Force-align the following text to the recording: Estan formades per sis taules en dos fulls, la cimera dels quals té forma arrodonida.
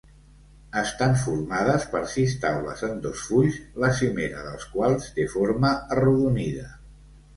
Estan 0.79 1.11
formades 1.23 1.83
per 1.91 2.01
sis 2.15 2.33
taules 2.45 2.81
en 2.89 2.97
dos 3.05 3.27
fulls, 3.27 3.59
la 3.85 3.91
cimera 3.99 4.47
dels 4.49 4.67
quals 4.75 5.13
té 5.19 5.29
forma 5.39 5.75
arrodonida. 5.97 6.71